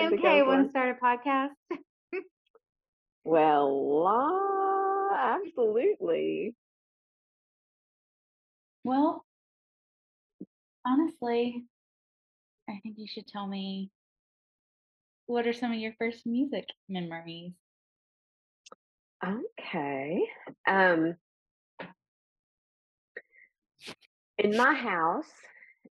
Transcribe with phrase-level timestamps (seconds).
[0.00, 0.46] MK.
[0.46, 1.50] Want to start a podcast?
[3.24, 6.54] well, uh, absolutely.
[8.84, 9.24] Well,
[10.86, 11.64] honestly,
[12.68, 13.90] I think you should tell me
[15.26, 17.52] what are some of your first music memories?
[19.24, 20.22] Okay.
[20.66, 21.14] Um,
[24.38, 25.30] in my house,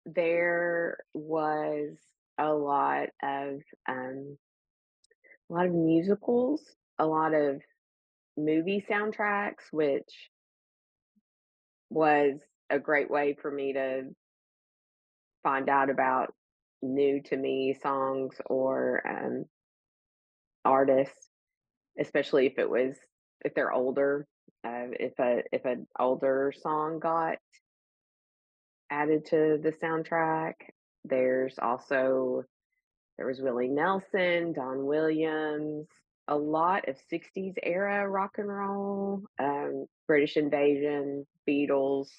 [0.05, 1.97] there was
[2.37, 4.37] a lot of um,
[5.49, 6.61] a lot of musicals,
[6.99, 7.61] a lot of
[8.37, 10.29] movie soundtracks, which
[11.89, 14.03] was a great way for me to
[15.43, 16.33] find out about
[16.81, 19.45] new to me songs or um,
[20.63, 21.29] artists,
[21.99, 22.95] especially if it was
[23.43, 24.27] if they're older.
[24.63, 27.37] Uh, if a if an older song got
[28.89, 30.53] added to the soundtrack,
[31.07, 32.43] there's also
[33.17, 35.87] there was Willie Nelson, Don Williams,
[36.27, 42.09] a lot of 60s era rock and roll, um, British Invasion, Beatles,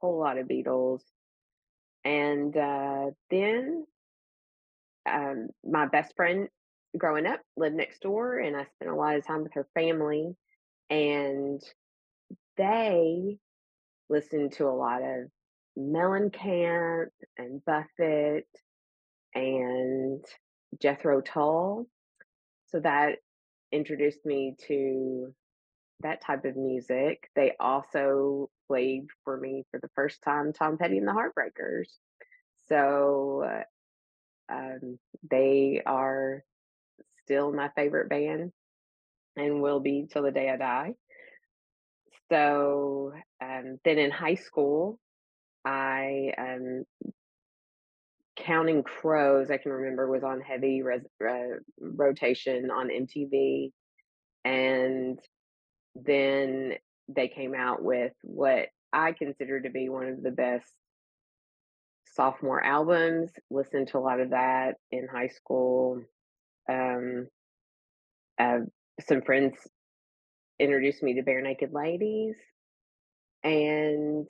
[0.00, 1.00] whole lot of Beatles.
[2.04, 3.84] And uh, then
[5.08, 6.48] um, my best friend
[6.96, 10.34] growing up lived next door, and I spent a lot of time with her family.
[10.90, 11.62] And
[12.56, 13.38] they
[14.08, 15.28] listened to a lot of
[15.78, 18.48] Mellencamp and Buffett
[19.34, 20.24] and
[20.80, 21.86] Jethro Tull.
[22.66, 23.16] So that
[23.70, 25.34] introduced me to
[26.00, 27.30] that type of music.
[27.34, 31.88] They also played for me for the first time Tom Petty and the Heartbreakers.
[32.68, 33.44] So
[34.50, 34.98] uh, um,
[35.30, 36.42] they are
[37.24, 38.52] still my favorite band
[39.36, 40.94] and will be till the day I die.
[42.30, 43.12] So
[43.42, 44.98] um, then in high school,
[45.64, 46.84] I um,
[48.36, 49.50] Counting Crows.
[49.50, 53.72] I can remember was on heavy res- uh, rotation on MTV,
[54.44, 55.18] and
[55.94, 56.74] then
[57.08, 60.72] they came out with what I consider to be one of the best
[62.14, 63.30] sophomore albums.
[63.50, 66.02] Listened to a lot of that in high school.
[66.70, 67.28] Um,
[68.38, 68.60] uh,
[69.06, 69.54] some friends
[70.58, 72.36] introduced me to Barenaked Ladies,
[73.42, 74.28] and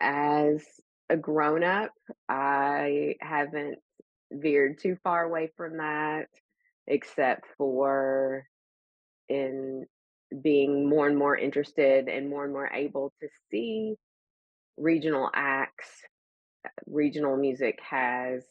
[0.00, 0.64] as
[1.08, 1.90] a grown up,
[2.28, 3.78] I haven't
[4.32, 6.26] veered too far away from that,
[6.86, 8.46] except for
[9.28, 9.86] in
[10.42, 13.94] being more and more interested and more and more able to see
[14.76, 15.88] regional acts.
[16.86, 18.44] Regional music has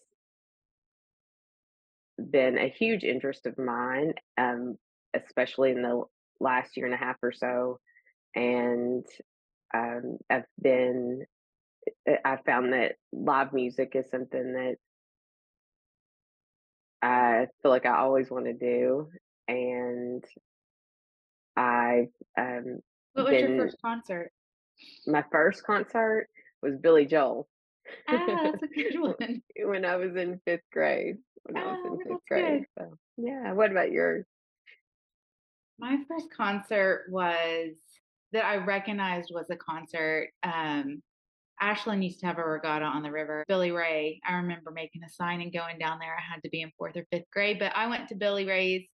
[2.18, 4.78] been a huge interest of mine, um,
[5.14, 6.04] especially in the
[6.40, 7.80] last year and a half or so.
[8.36, 9.06] And
[9.74, 11.26] um, I've been,
[12.26, 14.76] I found that live music is something that
[17.02, 19.10] I feel like I always want to do.
[19.48, 20.24] And
[21.56, 22.80] I've um,
[23.14, 24.32] what was been, your first concert?
[25.08, 26.28] My first concert
[26.62, 27.48] was Billy Joel.
[28.08, 29.42] Ah, that's a good one.
[29.64, 31.18] when I was in fifth grade.
[31.44, 32.66] When I was in oh, fifth grade.
[32.78, 32.88] Good.
[32.88, 33.54] So yeah.
[33.54, 34.26] What about yours?
[35.80, 37.76] My first concert was
[38.32, 40.30] that I recognized was a concert.
[40.44, 41.02] Um,
[41.62, 43.44] Ashland used to have a regatta on the river.
[43.48, 46.16] Billy Ray, I remember making a sign and going down there.
[46.16, 48.88] I had to be in fourth or fifth grade, but I went to Billy Ray's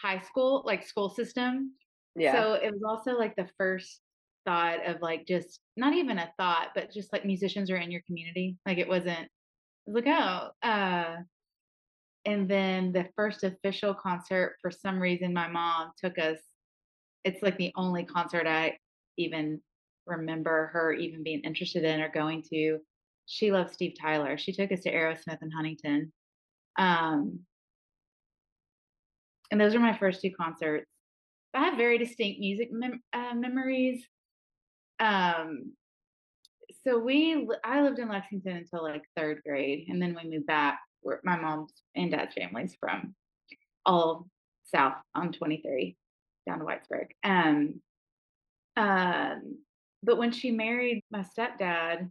[0.00, 1.72] high school, like school system.
[2.16, 2.32] Yeah.
[2.32, 4.00] So it was also like the first
[4.44, 8.02] thought of like just not even a thought, but just like musicians are in your
[8.06, 8.56] community.
[8.66, 9.28] Like it wasn't
[9.86, 11.16] look was like, oh, uh
[12.24, 16.38] and then the first official concert for some reason my mom took us
[17.24, 18.78] it's like the only concert I
[19.16, 19.60] even
[20.06, 22.78] remember her even being interested in or going to.
[23.26, 24.36] She loves Steve Tyler.
[24.36, 26.12] She took us to Aerosmith and Huntington.
[26.78, 27.40] Um,
[29.50, 30.90] and those are my first two concerts.
[31.54, 34.02] I have very distinct music mem- uh, memories.
[34.98, 35.72] Um,
[36.84, 40.80] so we, I lived in Lexington until like third grade, and then we moved back.
[41.02, 43.16] Where my mom's and dad's families from
[43.84, 44.28] all
[44.72, 45.96] south on 23
[46.46, 47.08] down to Whitesburg.
[47.24, 47.80] Um,
[48.76, 49.58] um,
[50.02, 52.10] but when she married my stepdad,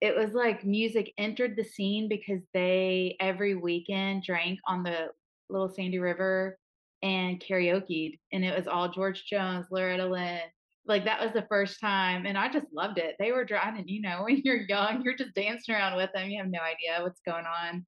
[0.00, 5.08] it was like music entered the scene because they every weekend drank on the
[5.48, 6.58] Little Sandy River
[7.02, 10.40] and karaoke, and it was all George Jones, Loretta Lynn.
[10.86, 13.14] Like that was the first time, and I just loved it.
[13.18, 16.30] They were driving, you know, when you're young, you're just dancing around with them.
[16.30, 17.86] You have no idea what's going on,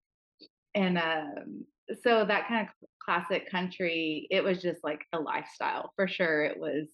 [0.75, 1.65] and um,
[2.03, 6.45] so that kind of classic country, it was just like a lifestyle for sure.
[6.45, 6.87] It was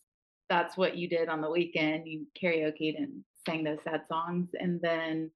[0.50, 2.06] that's what you did on the weekend.
[2.06, 4.50] You karaokeed and sang those sad songs.
[4.58, 5.30] And then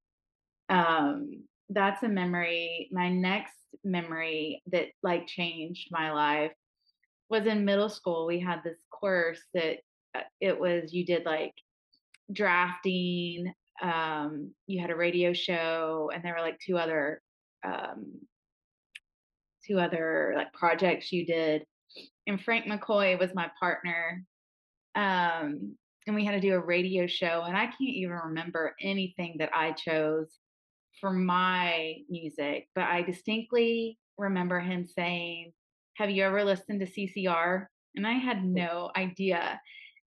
[0.69, 2.91] um that's a memory.
[2.93, 6.53] My next memory that like changed my life
[7.31, 8.27] was in middle school.
[8.27, 9.79] We had this course that
[10.15, 11.55] uh, it was you did like
[12.33, 13.53] drafting,
[13.83, 17.23] um, you had a radio show, and there were like two other
[17.65, 18.21] um,
[19.67, 21.65] two other like projects you did.
[22.27, 24.23] And Frank McCoy was my partner.
[24.95, 25.77] Um,
[26.07, 29.51] and we had to do a radio show, and I can't even remember anything that
[29.55, 30.39] I chose
[31.01, 35.53] for my music, but I distinctly remember him saying,
[35.97, 37.67] Have you ever listened to CCR?
[37.97, 39.61] And I had no idea.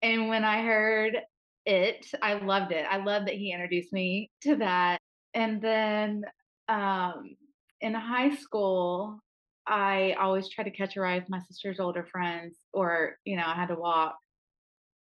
[0.02, 1.18] And when I heard
[1.66, 2.86] it, I loved it.
[2.90, 5.00] I love that he introduced me to that.
[5.34, 6.24] And then
[6.68, 7.36] um,
[7.82, 9.20] in high school,
[9.66, 13.46] I always tried to catch a ride with my sister's older friends, or, you know,
[13.46, 14.16] I had to walk.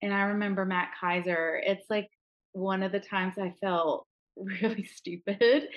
[0.02, 1.60] And I remember Matt Kaiser.
[1.64, 2.08] It's like
[2.52, 4.06] one of the times I felt
[4.36, 5.68] really stupid.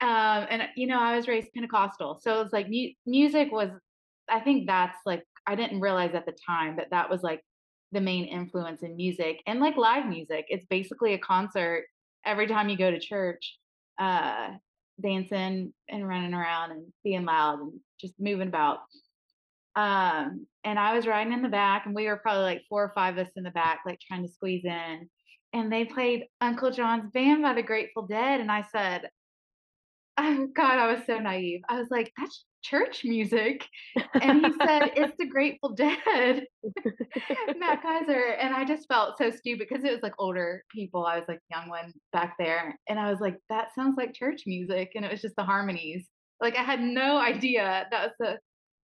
[0.00, 3.70] Um, and you know, I was raised Pentecostal, so it's like mu- music was.
[4.28, 7.40] I think that's like I didn't realize at the time that that was like
[7.92, 10.46] the main influence in music and like live music.
[10.48, 11.84] It's basically a concert
[12.24, 13.56] every time you go to church,
[13.98, 14.50] uh,
[15.00, 18.80] dancing and running around and being loud and just moving about.
[19.76, 22.92] Um, and I was riding in the back, and we were probably like four or
[22.94, 25.08] five of us in the back, like trying to squeeze in.
[25.52, 29.08] And they played Uncle John's Band by the Grateful Dead, and I said,
[30.16, 33.66] "Oh God, I was so naive." I was like, "That's church music,"
[34.20, 36.46] and he said, "It's the Grateful Dead."
[37.56, 41.04] Matt Kaiser, and I just felt so stupid because it was like older people.
[41.04, 44.42] I was like young one back there, and I was like, "That sounds like church
[44.46, 46.08] music," and it was just the harmonies.
[46.40, 48.38] Like I had no idea that was the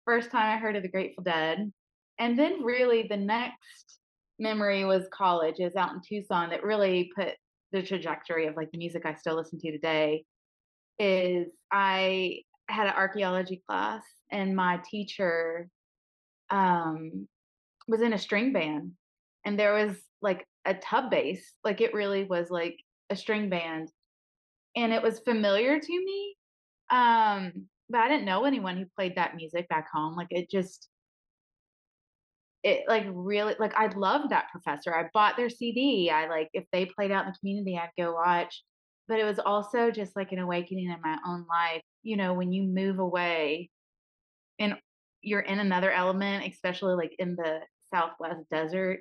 [0.08, 1.72] first time I heard of the Grateful Dead.
[2.18, 4.00] And then really the next
[4.40, 5.56] memory was college.
[5.60, 7.34] Was out in Tucson that really put
[7.72, 10.24] the trajectory of like the music I still listen to today.
[10.98, 12.40] Is I
[12.70, 15.70] had an archaeology class and my teacher
[16.50, 17.28] um
[17.88, 18.92] was in a string band
[19.46, 21.54] and there was like a tub bass.
[21.64, 22.78] Like it really was like
[23.10, 23.92] a string band.
[24.76, 26.36] And it was familiar to me.
[26.90, 30.16] Um but I didn't know anyone who played that music back home.
[30.16, 30.90] Like it just
[32.64, 34.94] it like really like I loved that professor.
[34.94, 36.10] I bought their CD.
[36.10, 38.64] I like if they played out in the community, I'd go watch.
[39.08, 41.82] But it was also just like an awakening in my own life.
[42.04, 43.70] You know, when you move away
[44.60, 44.76] and
[45.22, 47.62] you're in another element, especially like in the
[47.94, 49.00] Southwest desert,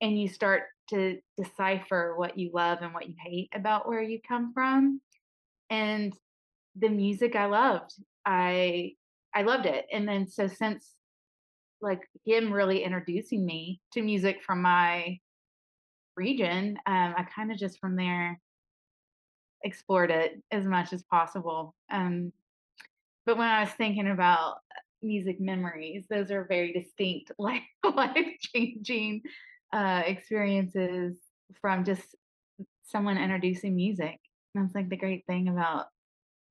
[0.00, 4.20] and you start to decipher what you love and what you hate about where you
[4.26, 5.00] come from.
[5.70, 6.12] And
[6.76, 7.92] the music I loved.
[8.24, 8.92] I
[9.34, 9.86] I loved it.
[9.92, 10.94] And then so since
[11.80, 15.18] like him really introducing me to music from my
[16.16, 18.40] region, um, I kind of just from there
[19.64, 21.74] explored it as much as possible.
[21.90, 22.32] Um,
[23.26, 24.56] but when I was thinking about
[25.02, 29.22] music memories, those are very distinct, like life changing
[29.72, 31.16] uh, experiences
[31.60, 32.14] from just
[32.84, 34.18] someone introducing music.
[34.54, 35.86] That's like the great thing about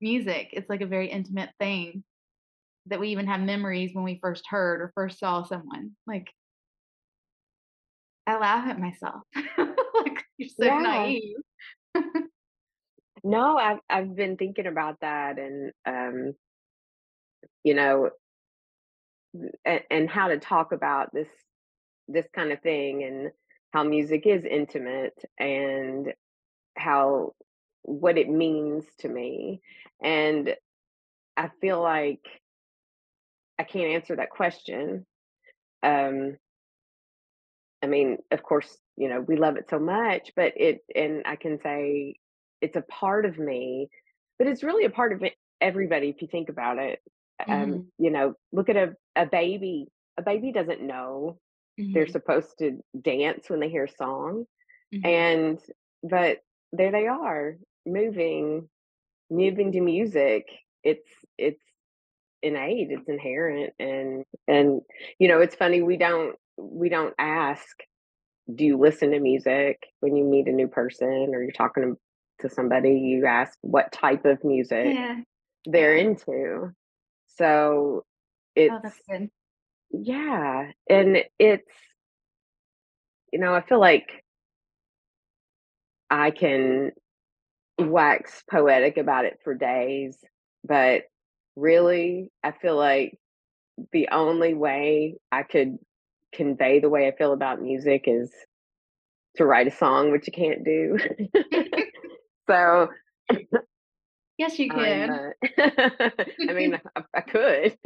[0.02, 0.50] music.
[0.52, 2.04] It's like a very intimate thing
[2.86, 5.92] that we even have memories when we first heard or first saw someone.
[6.06, 6.32] Like
[8.26, 9.22] I laugh at myself.
[9.34, 10.82] like you're so Yeah.
[10.82, 11.36] naive.
[13.24, 16.32] No, I've I've been thinking about that and um,
[17.62, 18.10] you know,
[19.64, 21.28] and, and how to talk about this
[22.08, 23.30] this kind of thing and
[23.72, 26.12] how music is intimate and
[26.76, 27.32] how
[27.82, 29.60] what it means to me.
[30.02, 30.54] And
[31.36, 32.20] I feel like
[33.58, 35.06] I can't answer that question.
[35.82, 36.36] Um,
[37.82, 41.36] I mean, of course, you know, we love it so much, but it, and I
[41.36, 42.16] can say
[42.60, 43.88] it's a part of me,
[44.38, 47.00] but it's really a part of it, everybody if you think about it.
[47.48, 49.88] Um, hmm you know, look at a, a baby.
[50.18, 51.38] A baby doesn't know
[51.92, 54.44] they're hmm supposed to dance when they hear a song.
[54.92, 55.58] hmm And,
[56.02, 56.38] but
[56.72, 58.68] there they are moving,
[59.30, 60.46] moving to music.
[60.84, 61.08] It's,
[61.38, 61.60] it's,
[62.44, 64.80] innate it's inherent and and
[65.20, 67.64] you know it's funny we don't we don't ask
[68.52, 72.48] do you listen to music when you meet a new person or you're talking to,
[72.48, 75.20] to somebody you ask what type of music Yeah.
[75.66, 76.72] they're into
[77.36, 79.30] so Oh, it's good.
[79.92, 81.70] yeah and it's
[83.32, 84.24] you know i feel like
[86.10, 86.90] i can
[87.78, 90.16] wax poetic about it for days
[90.64, 91.02] but
[91.56, 93.18] really i feel like
[93.92, 95.78] the only way i could
[96.32, 98.30] convey the way i feel about music is
[99.36, 100.98] to write a song which you can't do
[102.48, 102.88] so
[104.38, 105.10] Yes, you can.
[105.10, 105.30] uh
[106.48, 107.76] I mean, I I could.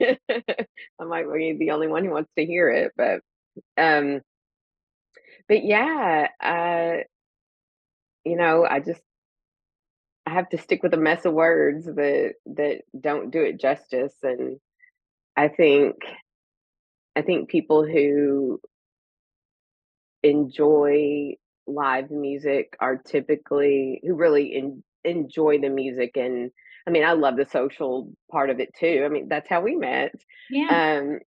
[0.00, 3.20] I might be the only one who wants to hear it, but,
[3.76, 4.22] um
[5.48, 7.04] but yeah, uh
[8.28, 9.02] you know, I just
[10.26, 14.14] I have to stick with a mess of words that that don't do it justice,
[14.22, 14.58] and
[15.36, 15.96] I think
[17.16, 18.60] I think people who
[20.22, 21.34] enjoy
[21.66, 26.50] live music are typically who really en enjoy the music, and
[26.86, 29.76] I mean, I love the social part of it too, I mean, that's how we
[29.76, 30.12] met,
[30.50, 30.98] Yeah.
[31.00, 31.20] um,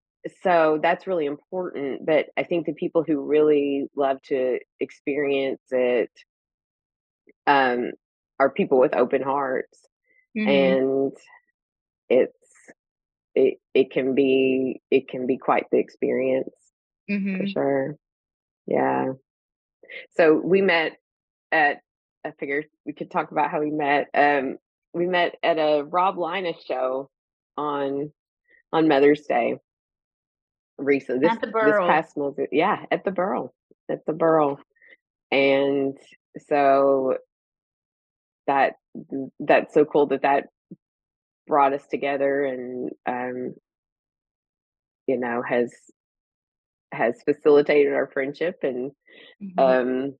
[0.43, 6.11] so that's really important, but I think the people who really love to experience it
[7.47, 7.91] um,
[8.39, 9.87] are people with open hearts,
[10.35, 10.47] Mhm.
[10.49, 11.13] and
[12.09, 12.37] it's
[13.35, 16.55] it it can be it can be quite the experience,
[17.37, 17.47] for Mhm.
[17.47, 17.97] sure.
[18.67, 19.13] Yeah.
[20.11, 20.97] So, we met
[21.51, 21.81] at
[22.25, 24.57] I figured we could talk about how we met, um,
[24.93, 27.09] we met at a Rob Linus show
[27.57, 28.13] on
[28.73, 29.57] on Mother's Day
[30.77, 33.53] recent this this past month, yeah, at the Burl
[33.89, 34.59] at the Burl,
[35.31, 35.97] and
[36.49, 37.17] so
[38.51, 38.73] that
[39.39, 40.45] that's so cool that that
[41.47, 43.55] brought us together and, um
[45.07, 45.71] you know, has
[46.93, 48.91] has facilitated our friendship and,
[49.41, 49.59] Mhm.
[49.59, 50.17] um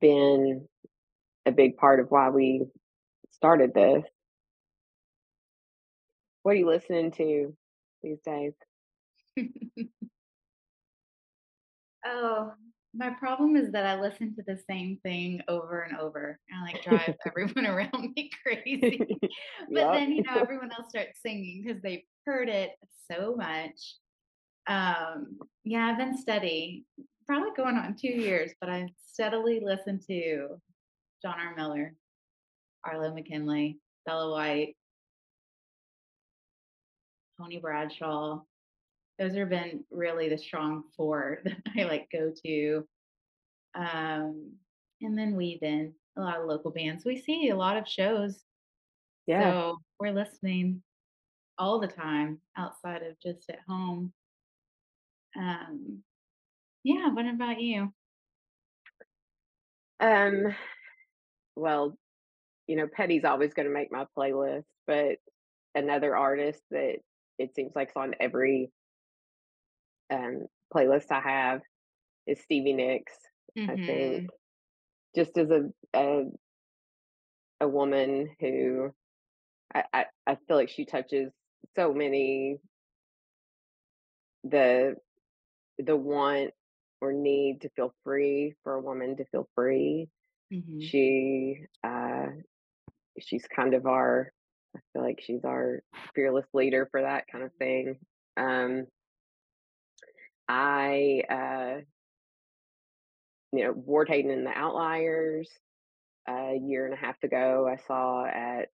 [0.00, 0.68] been
[1.46, 2.64] a big part of why we
[3.30, 4.04] started this.
[6.42, 7.56] What are you listening to
[8.02, 8.54] these days?
[12.04, 12.54] Oh,
[12.94, 16.82] my problem is that I listen to the same thing over and over, and, like,
[16.82, 19.30] drive everyone around me crazy, but
[19.70, 19.92] Yep.
[19.92, 22.72] then, you know, everyone else starts singing because they've heard it
[23.10, 23.96] so much.
[24.66, 26.84] Um, yeah, I've been steady,
[27.26, 30.60] probably going on 2 years, but I steadily listen to
[31.22, 31.54] John R.
[31.56, 31.94] Miller,
[32.84, 34.76] Arlo McKinley, Bella White
[37.40, 38.40] Tony Bradshaw.
[39.18, 42.86] Those have been really the strong 4 that I, like, go to.
[43.74, 44.52] Um,
[45.00, 47.04] and then weave in a lot of local bands.
[47.04, 48.44] We see a lot of shows,
[49.26, 49.52] Yeah.
[49.52, 50.82] so we're listening
[51.58, 54.12] all the time outside of just at home.
[55.36, 56.02] Um,
[56.84, 57.92] yeah, what about you?
[60.00, 60.54] Um,
[61.56, 61.96] well,
[62.66, 65.18] you know, Petty's always gonna make my playlist, but
[65.74, 66.98] another artist that
[67.38, 68.70] it seems like's on every
[70.10, 71.62] um, playlist I have
[72.26, 73.14] is Stevie Nicks,
[73.68, 74.24] I think.
[74.24, 74.30] Mhm.
[75.16, 76.24] Just as a a
[77.60, 78.92] a woman who
[79.74, 81.32] I I I feel like she touches
[81.76, 82.60] so many
[84.44, 84.96] the
[85.78, 86.52] the want
[87.00, 90.08] or need to feel free for a woman to feel free.
[90.50, 90.90] Mhm.
[90.90, 92.28] She, uh
[93.20, 94.32] she's kind of our
[94.76, 95.82] I feel like she's our
[96.14, 98.00] fearless leader for that kind of thing.
[98.36, 98.86] Um
[100.48, 101.80] I, uh
[103.52, 105.50] you know, Ward Hayden and the Outliers,
[106.28, 108.68] a year and a half ago, I saw at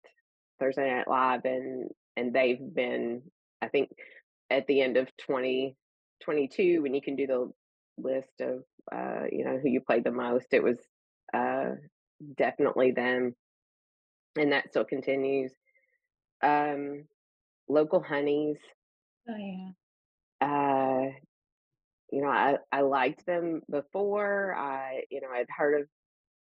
[0.60, 3.22] Thursday Night Live, and and they've been
[3.62, 3.90] I think
[4.50, 7.52] at the end of 2022, when you can do the
[7.98, 10.78] list of, uh, you know, who you played the most, it was,
[11.34, 11.72] uh,
[12.36, 13.34] definitely them.
[14.38, 15.52] And that still continues.
[16.42, 17.08] Um,
[17.68, 18.58] Local Honeys
[19.28, 19.72] Oh, yeah.
[20.40, 20.83] uh,
[22.14, 25.88] you know, I I liked them before, I you know, I'd heard of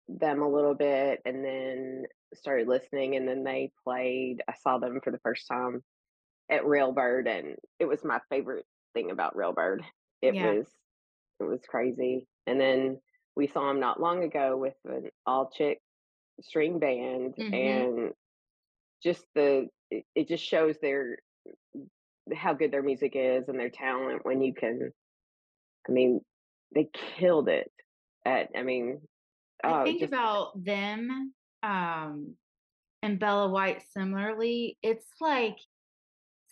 [0.09, 2.05] them a little bit and then
[2.35, 5.83] started listening, and then they played I saw them for the first time
[6.51, 9.81] at Railbird, and it was my favorite thing about Railbird.
[10.23, 10.41] It Yeah.
[10.41, 10.69] was
[11.41, 13.01] it was crazy, and then
[13.37, 15.81] we saw them not long ago with an all-chick
[16.43, 17.53] string band, Mhm.
[17.53, 18.15] and
[19.03, 21.19] just the it it just shows their
[22.35, 24.93] how good their music is and their talent when you can
[25.89, 26.21] I mean,
[26.75, 26.89] they
[27.19, 27.71] killed it
[28.25, 29.01] at I mean,
[29.63, 32.35] I oh, think just about them, um,
[33.03, 35.57] and Bella White similarly, it's like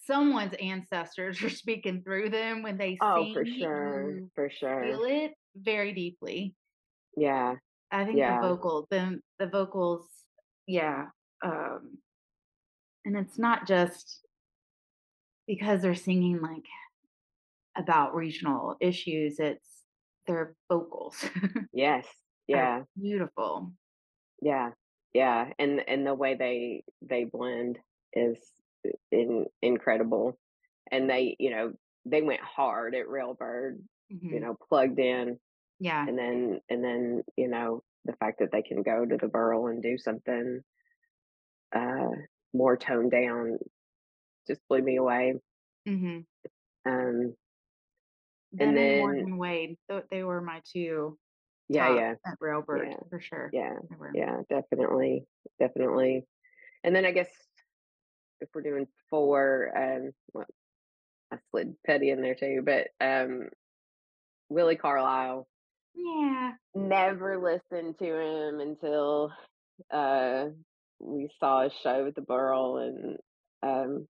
[0.07, 4.85] someone's ancestors are speaking through them when they Oh, for sure, for sure.
[4.85, 6.55] feel it very deeply.
[7.17, 7.57] Yeah,
[7.91, 8.41] I think the yeah.
[8.41, 10.07] vocal the the vocals
[10.67, 11.07] yeah,
[11.45, 11.99] um
[13.05, 14.21] and it's not just
[15.47, 16.65] because they're singing, like,
[17.77, 19.85] about regional issues, it's
[20.27, 21.25] their vocals
[21.73, 22.07] Yes,
[22.47, 22.85] yeah.
[23.01, 23.75] beautiful.
[24.41, 24.71] Yeah,
[25.13, 27.79] yeah, and and the way they they blend
[28.13, 28.39] is
[29.11, 30.39] in incredible,
[30.91, 31.75] and they you know,
[32.05, 33.83] they went hard at Railbird,
[34.31, 34.41] you Mhm.
[34.41, 35.39] know, plugged in,
[35.79, 36.09] Yeah.
[36.09, 39.69] and then and then, you know the fact that they can go to the Burl
[39.69, 40.63] and do something
[41.75, 42.11] uh,
[42.53, 43.59] more toned down
[44.47, 45.35] just blew me away.
[45.87, 46.25] Mhm.
[46.87, 47.35] Um,
[48.53, 49.77] Them and then Morgan Wade,
[50.11, 51.19] they were my 2
[51.69, 53.51] yeah, yeah, at Railbird yeah, for sure.
[53.53, 53.75] yeah,
[54.15, 55.27] yeah, definitely,
[55.59, 56.27] definitely.
[56.85, 57.31] And then I guess
[58.41, 60.47] if we're doing 4, um, well,
[61.33, 63.49] I slid Petty in there too, but, um,
[64.51, 65.49] Willi Carlisle,
[65.95, 66.53] Yeah.
[66.75, 69.33] never listened to him until,
[69.91, 70.49] uh,
[70.99, 73.19] we saw a show at the Burl, and,
[73.63, 74.09] um,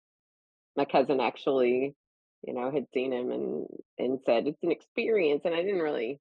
[0.75, 1.95] my cousin actually,
[2.43, 3.67] you know, had seen him and
[3.97, 6.19] and said, "It's an experience," and I didn't really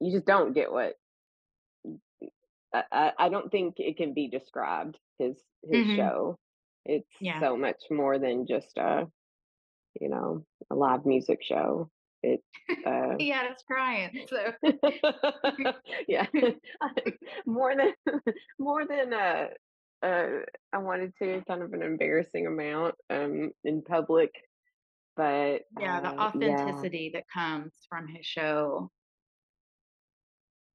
[0.00, 0.94] you just don't get what
[2.72, 5.94] I I don't think it can be described, his his Mhm.
[5.94, 6.38] show.
[6.84, 7.40] It's Yeah.
[7.40, 9.06] so much more than just a,
[10.00, 11.90] you know, a live music show.
[12.22, 12.44] It's,
[12.86, 14.52] uh He had us crying, so
[16.08, 16.26] yeah,
[17.46, 17.94] more than
[18.58, 19.48] more than, uh
[20.02, 20.40] uh,
[20.72, 24.32] I wanted to, kind of an embarrassing amount, um, in public,
[25.16, 26.86] but, Yeah, the uh, yeah.
[26.88, 28.90] authenticity that comes from his show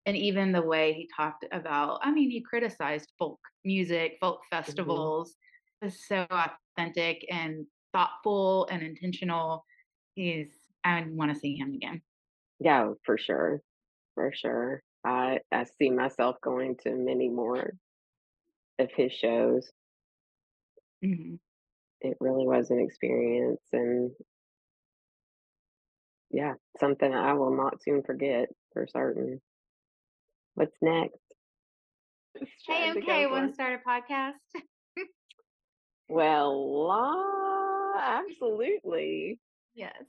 [0.05, 5.13] and even the way he talked about I mean, he criticized folk music, folk Mhm.
[5.13, 5.35] festivals.
[5.81, 9.65] It's so authentic and thoughtful and intentional.
[10.15, 10.51] He's
[10.83, 12.03] I wanna see him again.
[12.59, 13.61] Yeah, for sure,
[14.15, 14.83] for sure.
[15.05, 17.73] I I see myself going to many more
[18.79, 19.71] of his shows.
[21.01, 21.39] Mhm.
[22.01, 24.15] It really was an experience, and
[26.31, 29.41] yeah, something I will not soon forget for certain.
[30.55, 31.19] What's next?
[32.39, 34.33] Just Hey, trying to go MK, wanna for start a podcast?
[36.07, 39.39] Well, la absolutely.
[39.73, 40.05] Yes.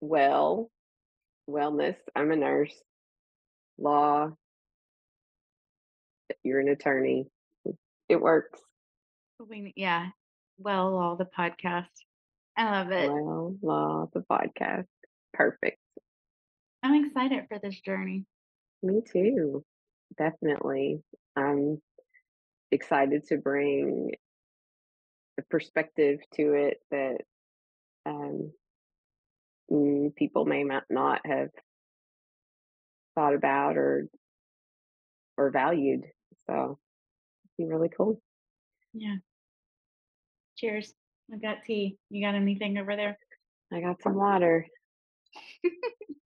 [0.00, 0.70] Well,
[1.48, 2.82] wellness, I'm a nurse.
[3.78, 4.36] Law
[6.42, 7.26] you're an attorney.
[8.08, 8.60] It works.
[9.48, 10.08] We yeah.
[10.58, 11.86] Well, all the podcast.
[12.56, 13.10] I love it.
[13.10, 14.86] Well, law, the podcast.
[15.32, 15.78] Perfect.
[16.82, 18.24] I'm excited for this journey.
[18.82, 19.64] Me too.
[20.18, 21.02] Definitely.
[21.36, 21.80] I'm
[22.70, 24.12] excited to bring
[25.38, 27.18] a perspective to it that,
[28.06, 28.52] um,
[29.70, 31.50] mm, people may not not have
[33.14, 34.08] thought about or
[35.36, 36.04] or valued.
[36.50, 36.78] So,
[37.58, 38.20] it'd be really cool.
[38.92, 39.16] Yeah.
[40.56, 40.92] Cheers.
[41.32, 41.96] I got tea.
[42.10, 43.16] You got anything over there?
[43.72, 44.66] I got some water.